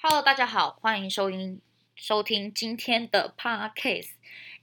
[0.00, 1.60] Hello，大家好，欢迎收音
[1.96, 4.10] 收听今天的 Podcast。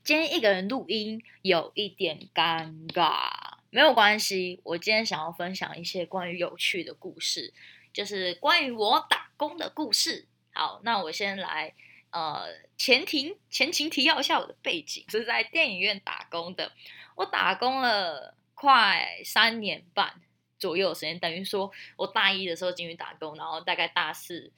[0.01, 4.61] 今天一个人录音有一点尴尬，没有关系。
[4.63, 7.53] 我今天想要分享一些关于有趣的故事，
[7.91, 10.25] 就是关于我打工的故事。
[10.53, 11.73] 好，那我先来
[12.11, 12.45] 呃
[12.77, 16.71] 前庭前情提要一下我的背景， 是在电影院打工的。
[17.15, 20.21] 我打工了快三年半
[20.57, 24.53] 左右的时间，等于说我大一的时候进去打工，然后大概大四。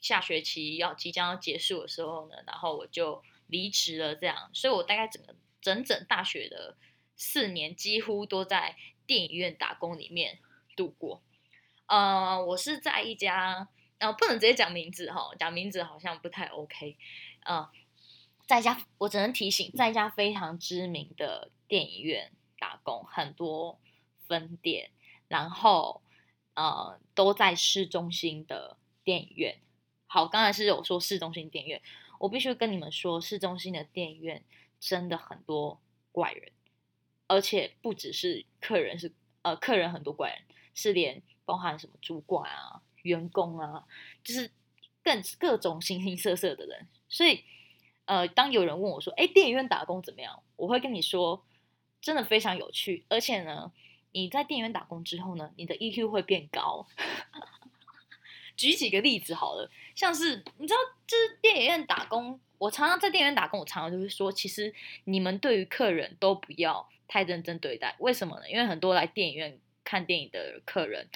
[0.00, 6.76] 下学期要即将要结束的时候呢，然后我就离职了，这样，所以我大概整个整整大学的
[7.16, 8.76] 四年几乎都在
[9.06, 10.38] 电影院打工里面
[10.76, 11.22] 度过。
[11.86, 13.68] 呃，我是在一家，
[13.98, 16.96] 呃，不能直接讲名字哈，讲名字好像不太 OK。
[17.44, 17.68] 呃，
[18.46, 23.80] 在一家，我只能提醒，在一家非常知名的电影院打工，很多
[24.26, 24.90] 分店，
[25.28, 26.02] 然后
[26.54, 29.58] 呃都在市中心的电影院。
[30.10, 31.82] 好，刚才是有说市中心电影院，
[32.18, 34.42] 我必须跟你们说，市中心的电影院
[34.80, 35.78] 真的很多
[36.10, 36.50] 怪人，
[37.26, 40.38] 而且不只是客人是呃客人很多怪人，
[40.74, 43.84] 是连包含什么主管啊、员工啊，
[44.24, 44.50] 就是
[45.02, 46.88] 更各种形形色色的人。
[47.10, 47.44] 所以
[48.06, 51.44] 呃，当有人问我说：“哎，电影院打工怎么样？”我会跟你说，
[52.00, 53.70] 真的非常有趣，而且呢，
[54.12, 56.86] 你在电影院打工之后呢，你的 EQ 会变高。
[58.58, 68.50] 举几个例子好了，像是你知道，就是电影院打工，我常常在电影院打工，我常常就是说，其实你们对于客人都不要太认真对待，为什么呢？
[68.50, 71.08] 因为很多来电影院看电影的客人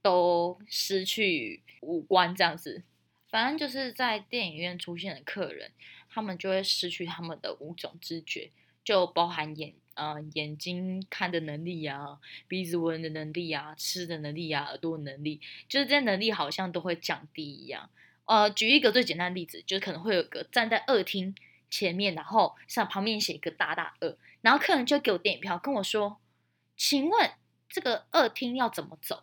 [0.00, 2.84] 都失去五官这样子，
[3.28, 5.72] 反正就是在电影院出现的客人，
[6.08, 8.52] 他们就会失去他们的五种知觉，
[8.84, 9.74] 就包含眼。
[9.94, 17.88] 呃，眼睛看的能力啊，鼻子闻的能力啊，吃的能力啊，耳朵能力，就是这些能力好像都会降低一样。
[18.26, 21.34] 呃，举一个最简单的例子，就是可能会有个站在二厅
[21.70, 26.20] 前面，然后上旁边写一个大大二，然后客人就给我电影票，跟我说
[26.76, 27.30] ：“请问
[27.68, 29.22] 这个二厅要怎么走？”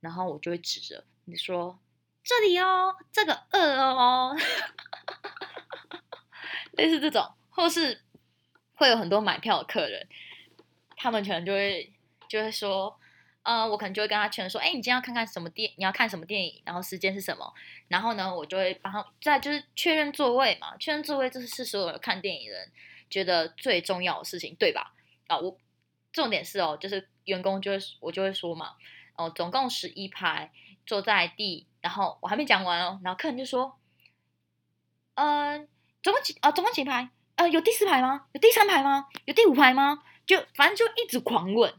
[0.00, 1.78] 然后我就会指着你说
[2.24, 4.36] ：“这里哦，这个二哦。
[6.72, 8.00] ”类似这种，或是。
[8.82, 10.08] 会有很多买票的客人，
[10.96, 11.92] 他们可能就会
[12.28, 12.98] 就会说，
[13.44, 17.54] 呃，我可能就会跟他劝说，哎，你今天要看看什么电，你要看什么电影，然后时间是什么，
[17.86, 22.72] 然后呢，我就会帮他再就是确认座位嘛，确认座位这是所有看电影人
[23.08, 24.92] 觉得最重要的事情，对吧？
[25.28, 25.56] 啊，我
[26.12, 28.74] 重点是哦，就是员工就会我就会说嘛，
[29.14, 30.50] 哦，总共十一排
[30.84, 33.78] 坐在第，然后我还没讲完哦，然后客人就说，
[35.14, 35.68] 嗯，
[36.02, 37.08] 总共几啊，总共几排？
[37.36, 38.26] 呃，有第四排吗？
[38.32, 39.06] 有第三排吗？
[39.24, 40.02] 有第五排吗？
[40.26, 41.72] 就反正就一直狂问。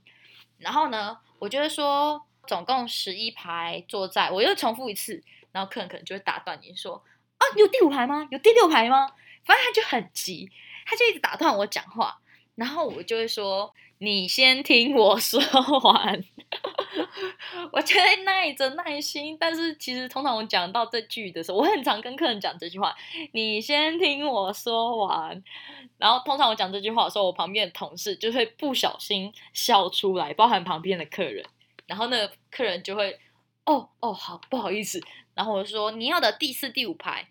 [0.58, 7.03] 然后呢，我就会说，总共十一排坐在，我又重复一次，然后客人可能就会打断你说，
[7.38, 8.28] 啊，有第五排吗？
[8.31, 9.12] 有第六排吗？
[9.46, 10.50] 反正他就很急，
[10.86, 12.19] 他就一直打断我讲话。
[12.56, 15.40] 然后我就会说，你先听我说
[15.80, 16.24] 完。
[17.72, 22.94] 我就会耐着耐心，但是其实通常我讲到这句的时候，我很常跟客人讲这句话
[23.31, 25.42] ：“你先听我说完。”
[25.97, 31.46] 然后通常我讲这句话的时候，我旁边的同事就会不小心笑出来，包含旁边的客人。
[31.88, 33.18] 然后那个客人就会
[33.66, 35.02] ：“哦哦，好，不好意思。”
[35.34, 37.28] 然后我就说：“你要的第四、第五排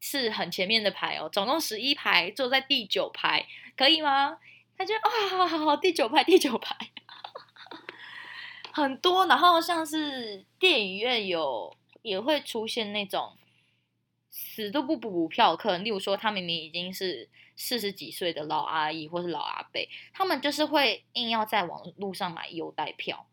[0.00, 3.46] 是很前面的排哦，总共十一排，坐在第九排，
[3.76, 4.38] 可以吗？”
[4.76, 6.76] 他就啊，好好好，第九排，第九排。
[8.72, 13.36] 很多，然后像是电影院有也会出现那种
[14.30, 19.80] 死都不补票客，例如说他明明已经是四十几岁的老阿姨或是老阿伯，
[20.12, 23.28] 他们就是会硬要在网络上买优待票，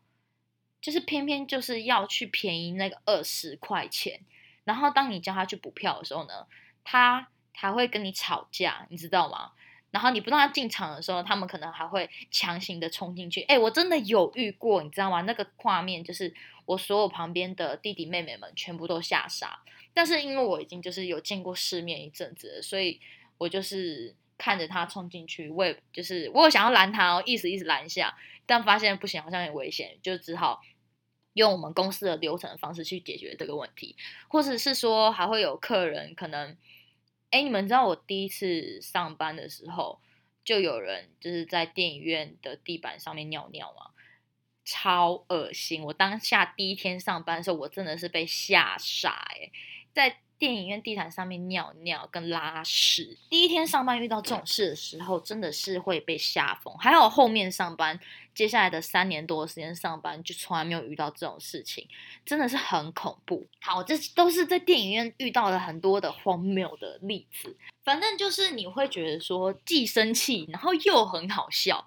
[0.80, 4.20] 就是偏偏就是要去便宜那个二十块钱，
[4.62, 6.46] 然后当你叫他去补票的时候呢，
[6.84, 9.50] 他还会跟你吵架，你知道吗？
[9.92, 13.42] 然后你不让他进场的时候，他们可能还会强行的冲进去。
[13.42, 15.20] 哎，我真的有遇过，你知道吗？
[15.20, 16.32] 那个画面就是
[16.64, 19.60] 我所有旁边的弟弟妹妹们全部都吓傻。
[19.92, 22.98] 但是因为我已经就是有见过世面一阵子，所以
[23.36, 30.62] 我就是看着他冲进去，我也就是我有想要拦他哦，意思意思拦下，但发现不行，好像很危险，就只好
[31.34, 33.94] 用我们公司的流程方式去解决这个问题，
[34.28, 36.56] 或者是说还会有客人可能。
[37.32, 40.00] 哎，你们知道我第一次上班的时候，
[40.44, 43.90] 就有人就是在电影院的地板上面尿尿吗？
[44.64, 45.82] 超恶心！
[45.82, 49.50] 我当下第一天上班的时候，我真的是被吓傻哎，
[49.92, 53.16] 在电影院地毯上面尿尿跟拉屎。
[53.30, 56.76] 第一天上班遇到这种事的时候，真的是会被吓疯。
[56.76, 57.98] 还有后面上班，
[58.34, 61.86] 接下来的三年多的时间上班，就从来没有遇到这种事情，
[62.24, 63.46] 真的是很恐怖。
[63.60, 67.56] 好，这都是在电影院遇到了很多的荒谬的例子。
[67.82, 71.86] 反正就是你会觉得说既生气，然后又很好笑，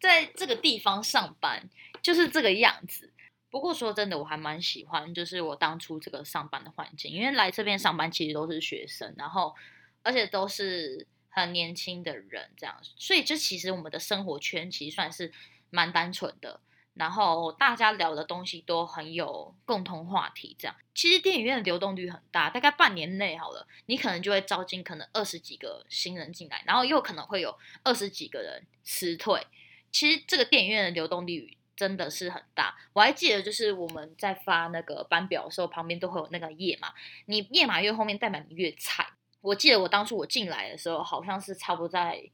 [0.00, 1.68] 在这个地方上班
[2.02, 3.12] 就是这个样子。
[3.48, 9.54] 不过说真的，我还蛮喜欢，就是我当初这个上班的环境，因为来这边上班其实都是学生，然后
[10.02, 15.32] 而且都是很年轻的人，这样，所以这其实我们的生活圈其实算是
[15.70, 16.60] 蛮单纯的，
[16.94, 20.74] 然后大家聊的东西都很有共同话题，这样。
[20.94, 29.46] 其实电影院的流动率很大，大概半年内好了，你可能就会招进可能二十几个新人进来，然后又可能会有二十几个人辞退。
[29.90, 31.56] 其实这个电影院的流动率。
[31.76, 36.94] 真的是很大，我还记得，就是我们在发那个班表的时候，旁边都会有那个页码，
[37.26, 39.06] 你页码越后面，代表你越菜。
[39.42, 42.30] 我记得我当初我进来的时候，好像是差不多在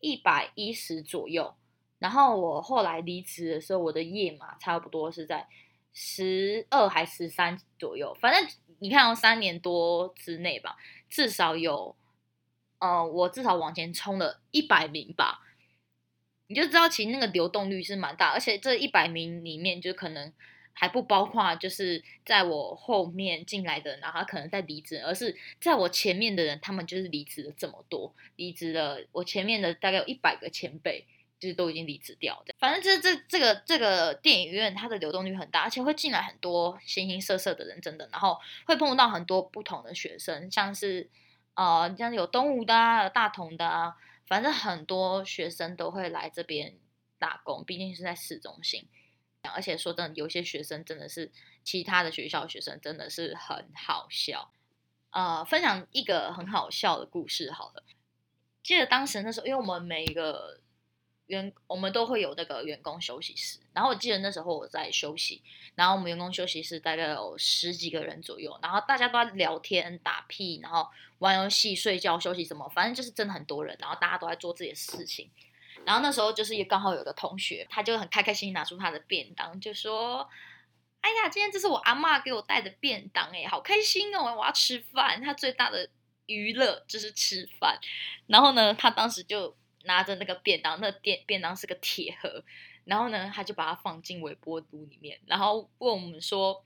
[0.00, 1.54] 一百一十左右，
[1.98, 5.48] 然后我后来离职的时候，我的页码差不多是在
[5.92, 8.16] 十二还十三左右。
[8.20, 8.48] 反正
[8.78, 10.76] 你看，三年多之内吧，
[11.10, 11.96] 至少有，
[12.78, 15.44] 呃，我至少往前冲了一百名吧。
[16.46, 20.32] 你就知道，其实那个流动率是蛮大，而且这一百名里面，就可能
[20.72, 31.04] 还不包括就是在我后面进来的，然后可能在离职，而是在我前面的人，他们就是离职了这么多，离职了我前面的大概有一百个前辈，
[31.38, 32.54] 就是都已经离职掉的。
[32.58, 41.08] 反正这这这个这个电影院，它的流动率很大，而且会进来很多形形色色的人，真的，然后会碰到很多不同的学生，像是
[41.54, 43.94] 呃，像有东吴的啊，大同的啊。
[44.26, 46.74] 反正很多学生都会来这边
[47.18, 48.88] 打工，毕竟是在市中心。
[49.42, 51.30] 而且说真的，有些学生真的是
[51.62, 54.50] 其他的学校学生，真的是很好笑。
[55.10, 57.84] 呃，分享一个很好笑的故事好了。
[58.62, 60.60] 记得当时那时候，因为我们每一个。
[61.28, 65.42] 员我们都会有那个员工休息室，然后我记得那时候我在休息，
[65.74, 70.88] 然后我们员工休息室大概有十几个人左右，然后大家都在聊天打屁，然后
[71.18, 75.30] 玩游戏、睡觉、休息什么，反正就是真的很多人，然后大家都在做自己的事情。
[75.84, 80.28] 然后那时候就是也刚好有个同学，他就很开开心心拿出他的便当，就说
[81.02, 85.88] ：“哎呀，今天这是我阿妈给我带的便当，哎，好开心哦，我要吃饭。”他最大的
[86.24, 87.78] 娱乐就是吃饭。
[88.26, 89.54] 然后呢，他当时就。
[89.88, 92.44] 拿着那个便当，那便便当是个铁盒，
[92.84, 96.62] 然后呢，他就把它放进微波炉里面，然后问我们说：“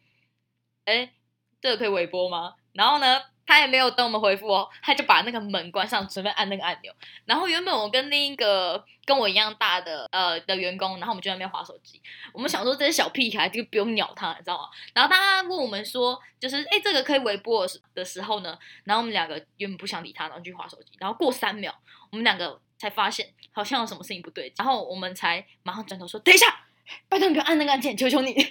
[0.85, 1.13] 哎，
[1.61, 6.93] 这个可以微波吗？”然后呢，他也没有等我们回复哦，他就把那个门关上，准备按那个按钮。
[7.27, 12.01] 然后原本我跟另一个跟我一样大的呃的员工，然后我们就在那边划手机。
[12.33, 14.65] 我们想说这些小屁孩就不用鸟他，你知道吗？
[14.95, 20.93] 然后他问我们说，就是哎，这个可以微波的时候呢，然后我们两个原本不想理他，然后去划手机。
[20.99, 21.75] 然后过三秒，
[22.11, 22.61] 我们两个。
[22.83, 26.65] 才发现好像有什么事情不对，然后我们才马上转头说：“等一下，
[27.09, 28.35] 拜托你不要按那个按键，求求你。”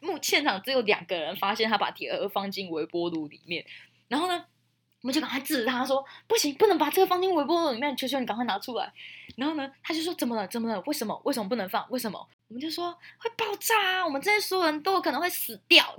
[0.00, 3.64] 目现场只有两个人发现他把铁盒放进微波炉里面，
[4.08, 4.44] 然后呢，
[5.02, 8.92] 我们就赶快制止他说：“不行，不能把这个放进微波炉里面，求求你赶快拿出来。”
[9.38, 10.48] 然后呢，他就说：“怎么了？
[10.48, 10.80] 怎么了？
[10.80, 11.16] 为什么？
[11.24, 11.88] 为什么不能放？
[11.90, 12.18] 为什么？”
[12.48, 14.04] 我们就说：“会爆炸啊！
[14.04, 15.94] 我们这些所有人都有可能会死掉。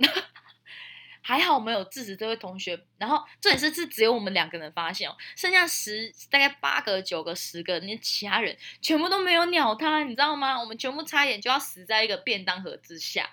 [1.22, 10.58] 还好我们有制止这位同学，然后这也是是只有我们两个人发现哦，剩下十大概八个、九个、十个，那其他人全部都没有鸟他，你知道吗？
[10.58, 13.28] 我们全部差一点就要死在一个便当盒之下，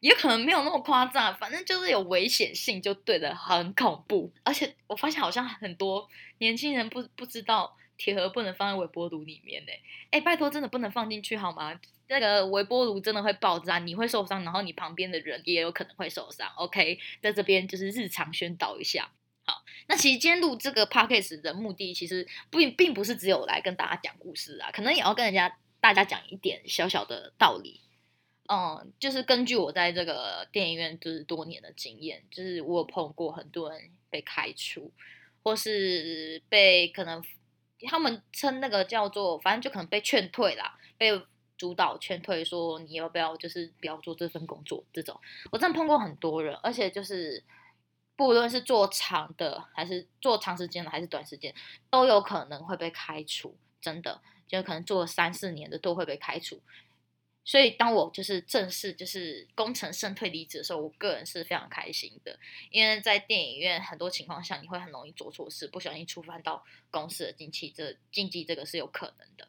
[0.00, 4.32] 也可能没有那么夸张，反正就是有危险性，就对的，很恐怖。
[4.42, 9.72] 而且我发现好像很多年轻人不不知道铁盒不能放在微波炉里面呢，
[10.10, 11.78] 哎，拜托，真的不能放进去好吗？
[12.08, 16.50] 那个微波炉真的会爆炸，你会受伤，然后你旁边的人也有可能会受伤。
[16.56, 19.12] OK，在这边就是日常宣导一下。
[19.44, 27.80] 好，那其实今天录这个 podcast 的目的，其实并并不是只有来跟大家讲故事啊，可能也要跟人家大家讲一点小小的道理。
[28.48, 34.90] 嗯，就是根据我在这个电影院就是多年的经验，就是我有碰过很多人被开除，
[35.44, 37.22] 或是被可能
[37.86, 41.22] 他们称那个叫做，反正就可能被劝退啦，被。
[41.60, 44.82] 主导劝退，说你要不要就是不要做这份工作？
[44.94, 45.20] 这种
[45.52, 47.44] 我真的碰过很多人，而且就是
[48.16, 51.54] 不论是做长的还是做长时间的还是短时间，
[51.90, 53.54] 都有可能会被开除。
[53.78, 56.58] 真的，就可能做三四年的都会被开除。
[57.44, 62.38] 所以当我就是正式就是功成身退离职的时候，我个人是非常开心的，
[62.70, 69.48] 因为在电影院很多情况下你会很容易做错事，不小心触犯到公司的禁忌，这禁忌这个是有可能的。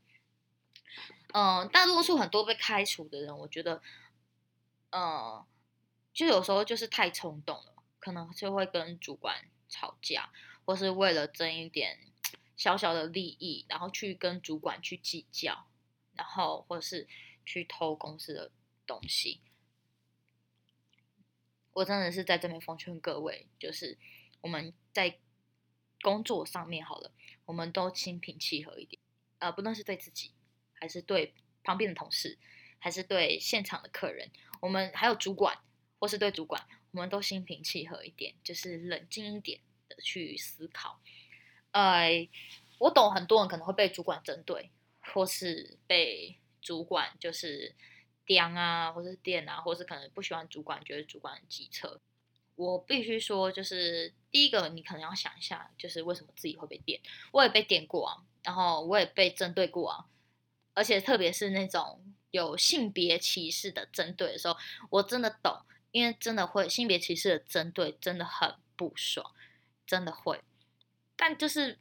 [1.34, 3.82] 嗯，大多数很多被开除的人，我觉得，
[4.92, 5.46] 嗯，
[6.14, 10.32] 就有时候就是太冲动了，可能就会跟主管吵架，
[10.66, 12.00] 或是为了争一点
[12.58, 15.68] 小小的利益，然后去跟主管去计较，
[16.16, 17.08] 然后或者是
[17.46, 18.52] 去偷公司的
[18.86, 19.42] 东西。
[21.74, 23.98] 我真的是在这边奉劝各位，就是
[24.42, 25.18] 我们在
[26.02, 27.14] 工作上面好了，
[27.46, 29.02] 我们都心平气和一点，
[29.40, 30.32] 呃，不论是对自己，
[30.74, 31.34] 还是对
[31.64, 32.38] 旁边的同事，
[32.80, 34.30] 还是对现场的客人，
[34.60, 35.58] 我们还有主管，
[36.00, 41.00] 或是对主管，我们都心平气和一点，就是冷静一点的去思考。
[41.72, 42.28] 呃，
[42.80, 47.76] 我懂很多人可能会被主管针对，或是被主管就是。
[48.24, 52.00] 刁啊，或是电啊，或是可能不喜欢主管，觉得主管很机车。
[52.56, 57.02] 我必须说，就是第一个，你可能要想一下，就是为什么自己会被电。
[57.32, 60.06] 我也被电过啊，然后我也被针对过啊，
[60.74, 64.56] 而且特别是那种有性别歧视的针对的时候，
[64.92, 69.34] 我真的懂，因为真的会性别歧视的针对真的很不爽，
[69.86, 70.42] 真的会。
[71.18, 71.80] 但就是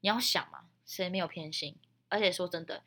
[0.00, 1.76] 你要想嘛，谁没有偏心？
[2.08, 2.84] 而且说真的，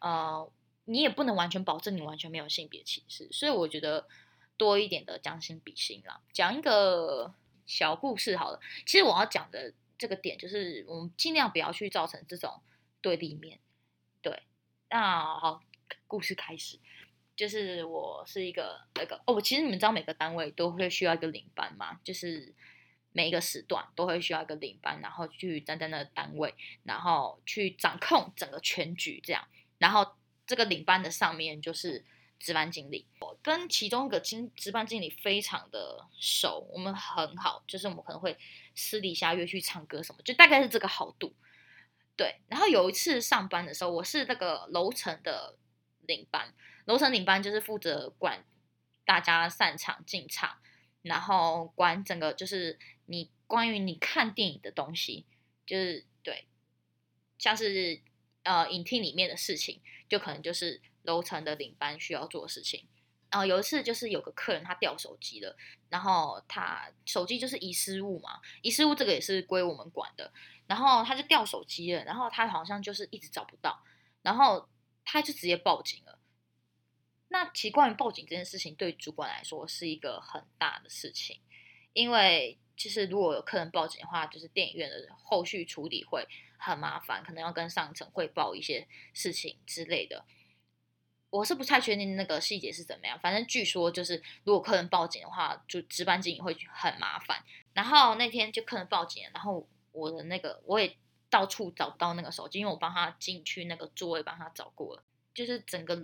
[0.00, 0.50] 呃。
[0.86, 4.08] 你也不能完全保证你完全没有性别歧视，所以我觉得
[4.56, 6.20] 多一点的将心比心啦。
[6.32, 7.32] 讲一个
[7.64, 12.60] 小故事好了，其实我要讲的这个点就是，我们尽量不要去造成这种
[13.00, 13.60] 对立面。
[14.20, 14.42] 对，
[14.88, 15.62] 那好，
[16.08, 16.80] 故事开始，
[17.36, 22.52] 就是我是一个那个哦，其实你们知道每个单位都会需要一个领班嘛，就是
[23.12, 26.52] 每一个时段都会需要一个领班，然后去站在那个单位，
[26.82, 29.46] 然后去掌控整个全局这样，
[29.80, 30.14] 然后。
[30.46, 32.04] 这个领班的上面就是
[32.40, 38.36] 值班经理，我跟其中一个经值班经理非常的熟，我们很好，就是我们可能会
[38.74, 41.36] 私底下约去唱歌什么，就大概是这个好度。
[42.16, 45.56] 对，然后有一次上班的时候，我是那个楼层的
[46.00, 46.52] 领班，
[46.86, 48.44] 楼层领班就是负责管
[49.04, 50.58] 大家散场进场，
[51.02, 55.26] 然后管整个就是你关于你看电影的东西，
[55.64, 56.48] 就是对，
[57.38, 58.00] 像是。
[58.50, 62.84] 呃，影厅里面的事情，就可能就是楼层的领班需要做的事情。
[63.30, 65.56] 然后有一次，就是有个客人他掉手机了，
[65.88, 70.32] 然后他手机就是遗失物嘛，遗失物这个也是归我们管的。
[70.66, 73.84] 然后他就掉手机了，然后他好像就是一直找不到，
[74.22, 74.68] 然后
[75.04, 76.18] 他就直接报警了。
[77.28, 81.38] 那其实关于报警这件事情，对主管来说是一个很大的事情，
[81.92, 86.26] 因为其实如果有客人报警的话，就是电影院的后续处理会。
[86.60, 90.24] 很麻烦，可能要跟上层汇报一些事情之类的。
[91.30, 97.44] 我是不太确定那个细节是怎么样，反正据说就是如果客人报警的话，就值班经理会很麻烦。
[97.72, 100.96] 然后那天就客人报警，然后我的那个我也
[101.28, 105.96] 到处找不到那个手机，因为我帮他进去那个座位帮他找过了，就是整个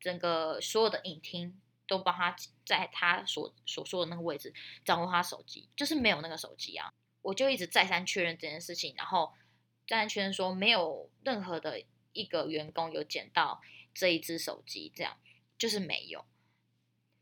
[0.00, 2.34] 整个所有的影厅都帮他
[2.66, 4.52] 在他所所说的那个位置
[4.84, 6.92] 找过他手机，就是没有那个手机啊。
[7.22, 9.32] 我就一直再三确认这件事情，然后。
[9.88, 13.60] 安全说没有任何的一个员工有捡到
[13.92, 15.16] 这一只手机，这样
[15.58, 16.24] 就是没有。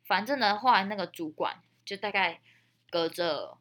[0.04, 2.40] 反正呢，后来那个主管就大概
[2.90, 3.58] 隔着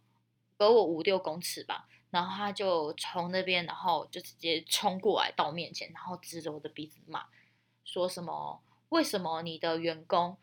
[0.57, 7.27] 隔我五六公尺吧，然后他就从那边，然后就直接冲过来到我面前，然后指着我的鼻子骂，
[7.85, 8.63] 说什么？
[8.89, 10.37] 为什么你的员工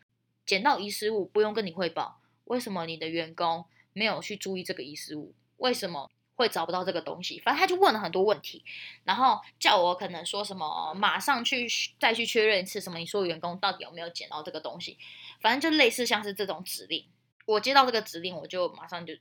[0.45, 2.21] 捡到遗失物不用跟你汇报？
[2.45, 5.35] 为什么你的员工没有去注意这个遗失物？
[5.57, 6.09] 为什么？
[6.37, 8.63] 会找不到这个东西，反正他就问了很多问题，
[9.03, 11.67] 然后叫我可能说什么，马上去
[11.99, 14.97] 再去确认一次，什么你说员工到底有没有捡到这个东西，
[15.41, 17.05] 反正就类似像是这种指令。
[17.45, 19.15] 我接到这个指令，我就马上就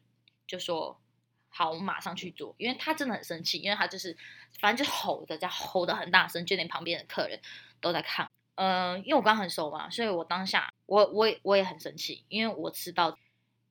[0.46, 1.00] 就说
[1.48, 4.14] 好，我马上去做，因为他真的很生气，因为他就是
[4.60, 7.40] 反正就吼的，这样吼的很大声，就连旁边的客人
[7.80, 8.30] 都在看。
[8.56, 13.16] 嗯，因为我刚很熟嘛，所以我当下我我我也很生气，因为我知道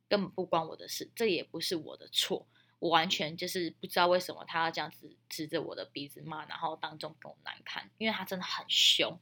[0.09, 2.47] 根本不关我的事，这也不是我的错。
[2.85, 9.17] 我完全就是不知道为什么他要这样子指着我的鼻子骂，然后当众跟我难堪，因为他真的很凶。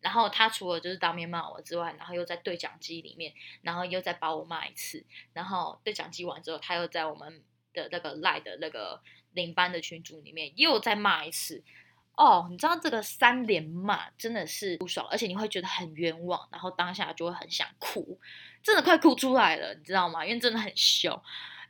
[0.00, 3.32] 然后他除了就是当面骂我之外，然后又在对讲机里面，
[3.62, 5.04] 然后又再把我骂一次。
[5.32, 9.00] 然后对讲机完之后，他又在我们的那个赖的那个
[9.34, 11.62] 领班的群组里面又再骂一次。
[12.16, 18.18] 哦，你知道这个三连骂真的是不爽，而且你会觉得很冤枉，然后当下就会很想哭，
[18.64, 20.26] 真的快哭出来了，你知道吗？
[20.26, 21.22] 因为真的很凶。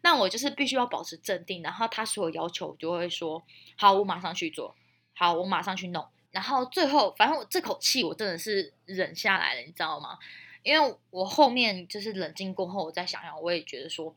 [0.06, 3.42] 那我就是必须要保持镇定，然后他所有要求我就会说
[3.76, 4.72] 好，我马上去做，
[5.16, 6.06] 好，我马上去弄。
[6.30, 10.16] 然后最后，反正我这口气我真的是忍下来了，你知道吗？
[10.62, 14.14] 因为我后面就是冷静过后，我再想想，我也觉得说，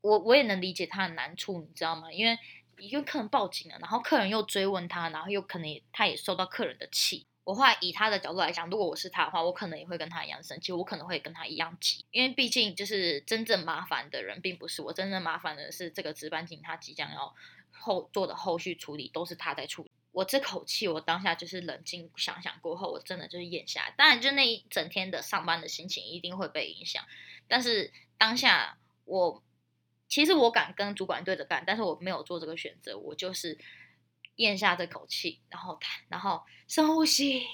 [0.00, 2.12] 我我也能理解他的难处，你知道吗？
[2.12, 2.36] 因为
[2.78, 7.28] 一个客人报警了，然后客人又追问他，然后又可能他也受到客人的气。
[7.50, 17.34] 我后来以他的角度来讲，如果我是他的话，我可能也会跟他一样生气，我可能会跟他一样急，因为毕竟就是真正麻烦的人并不是我，真正麻烦的是这个值班经理他即将要
[17.72, 19.90] 后做的后续处理都是他在处理。
[20.12, 23.92] 我这口气，我当下就是冷静想想过后，我真的就是咽下。
[23.96, 27.04] 当然，就那一整天的上班的心情一定会被影响，
[27.48, 29.42] 但是当下我
[30.06, 33.58] 其实我敢跟主管对着干，但是我没有做这个选择，我就是。
[34.40, 35.78] 咽下这口气，然后，
[36.08, 37.46] 然后深呼吸，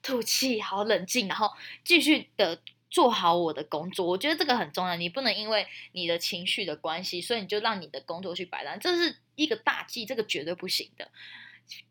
[0.00, 1.50] 吐气，好冷静，然后
[1.84, 4.06] 继续的做好我的工作。
[4.06, 11.10] 我觉得这个很重要，你不能因为你的情绪的关系，所以你就让你的工作去摆烂，这是一个大忌，这个绝对不行的。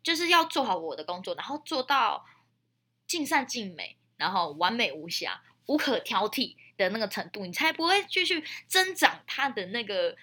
[0.02, 2.24] 就是要做好我的工作，然后做到
[3.06, 10.16] 尽善尽美，然后完美无瑕、无可挑剔的那个程度，你才不会继续增长他的那个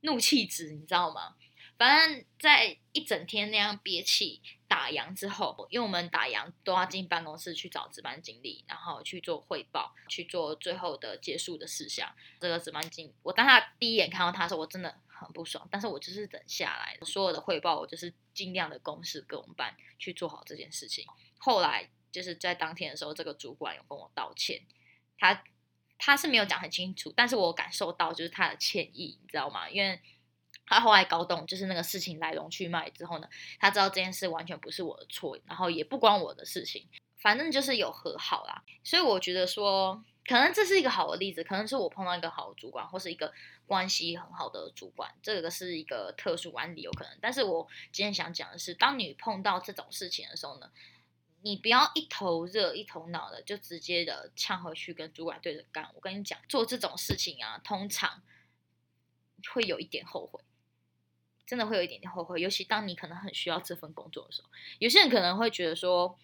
[0.00, 1.36] 怒气值，你知道吗？
[1.78, 12.12] 反正，在一整天那样憋气打烊之后，因为我们打烊都要进办公室去找值班经理，然后去做汇报，去做最后的结束的事项。
[12.40, 21.06] 这个值班经理，我当他第一眼看到他的时候，我真的很不爽，但是我就是等下来，所有的汇报我就是尽量的公事跟我们班去做好这件事情。
[21.38, 24.62] 后来就是在当天的时候，这个主管有跟我道歉，
[25.16, 25.44] 他
[25.96, 29.70] 他是没有讲很清楚，但是我感受到就是他的歉意，你知道吗？
[29.70, 30.00] 因为。
[30.66, 33.28] 他后来搞懂，就是那个事情来龙去脉之后呢，
[33.58, 36.86] 他知道这件事完全不是我的错，然后也不关我的事情，
[37.18, 38.62] 反正就是有和好啦。
[38.84, 43.32] 所以我觉得说，可能这是一个好的例子，可能是我碰到一个好的主管，或是一个
[43.66, 47.18] 关系很好的主管，这个是一个特殊案例有可能。
[47.20, 50.70] 但是我今天想讲的是，当你碰到这种事情的时候呢，
[51.40, 55.88] 你不要一头热一头脑的就直接的呛回去跟主管对着干。
[55.94, 58.22] 我跟你讲，做这种事情啊，通常
[59.52, 60.40] 会有一点后悔。
[61.46, 64.48] 真的会有一点点后悔，尤其当你可能很需要这份工作的时候，
[64.80, 66.18] 有些人可能会觉得说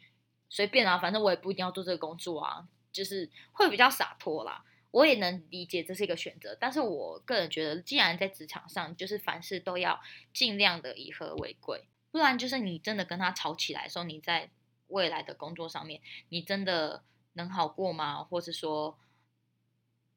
[0.50, 4.62] 随便啊，反正我也不一定要做这个工作啊，就是会比较洒脱啦。
[4.90, 9.98] 我也能理解这是一个选择，但是我个人觉得，既然在职场上，就是凡事都要
[10.34, 14.50] 尽量的以和为贵，不然就是你真的跟他吵起来的时候，你在
[14.88, 17.02] 未来的工作上面，你真的
[17.32, 18.22] 能好过吗？
[18.22, 18.98] 或者说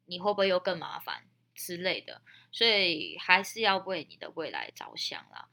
[0.05, 1.23] 你会不会又更麻烦？
[1.57, 2.21] 之类的，
[2.51, 5.49] 所以还是要为你的未来着想啦。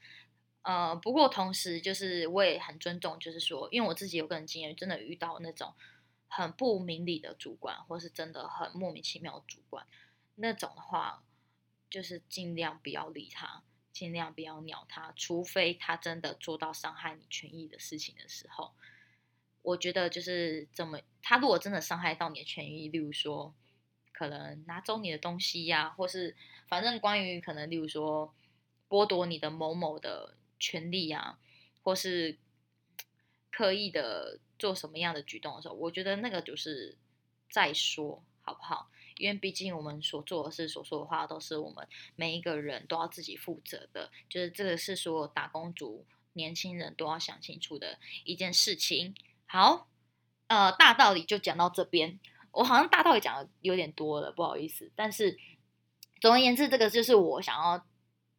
[0.63, 5.75] 呃，不过同时就是我也很尊重，就是说，因为我自己有个人经验，真的遇到那种
[6.29, 9.87] 很不明理的主管，或是真的很莫名其妙的主管，
[10.37, 11.25] 那种的话，
[11.91, 13.63] 就是尽量不要理他，
[13.93, 18.73] 尽量不要鸟他，除非他真的做到伤害你权益的事情的时候，
[19.63, 23.55] 我觉得就是怎么，他如果真的伤害到你的权益，例如说。
[24.15, 26.37] 可能拿走你的东西呀，或是
[26.69, 28.33] 反正关于可能，例如说
[28.89, 31.39] 剥夺你的某某的权利啊，
[31.83, 32.39] 或是
[33.51, 36.97] 刻意的做什么样的举动的时候，我觉得那个就是
[37.51, 38.89] 再说好不好？
[39.17, 49.15] 因为毕竟我们所做的事、所说的话，都是我们每一个人都要自己负责的，就是这个是所有打工族、年轻人都要想清楚的一件事情。
[49.47, 49.89] 好，
[50.47, 52.21] 呃，大道理就讲到这边。
[52.55, 54.91] 我好像大道理讲的有点多了，不好意思。
[54.95, 55.37] 但是
[56.21, 57.85] 总而言之，这个就是我想要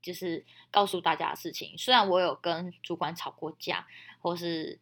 [0.02, 1.78] 就是告诉大家的事情。
[1.78, 3.86] 虽然我有跟主管吵过架，
[4.22, 4.80] 或是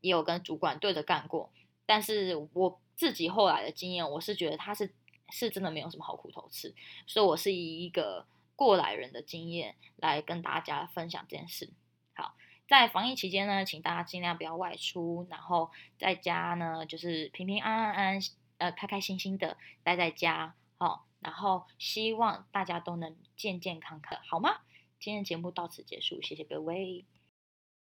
[0.00, 1.52] 也有跟主管对着干过，
[1.84, 4.94] 但是我自己后来的经验，我是觉得他是
[5.28, 6.74] 是真的没有什么好苦头吃。
[7.06, 11.70] 所以我是以一个过来人的经验来跟大家分享这件事。
[12.14, 12.34] 好，
[12.66, 18.20] 在防疫期间呢，请大家尽量不要外出，然后在家呢就是平平安安安。
[18.60, 24.60] 呃，开开心心的待在家，好，然后希望大家都能健健康康，好吗？
[25.00, 27.06] 今天节目到此结束，谢谢各位。